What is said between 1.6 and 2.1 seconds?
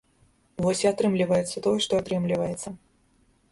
тое, што